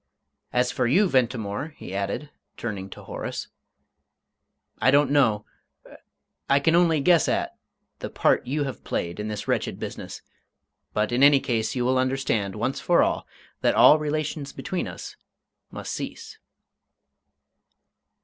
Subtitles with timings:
[0.51, 3.49] As for you, Ventimore," he added, turning to Horace,
[4.79, 5.45] "I don't know
[6.49, 7.55] I can only guess at
[7.99, 10.23] the part you have played in this wretched business;
[10.91, 13.27] but in any case you will understand, once for all,
[13.61, 15.15] that all relations between us
[15.69, 16.39] must cease."